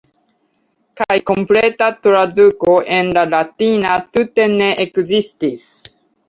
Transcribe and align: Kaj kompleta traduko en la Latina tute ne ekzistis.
Kaj 1.01 1.17
kompleta 1.29 1.89
traduko 2.05 2.73
en 2.95 3.11
la 3.19 3.27
Latina 3.35 3.99
tute 4.17 4.49
ne 4.57 4.71
ekzistis. 4.87 5.71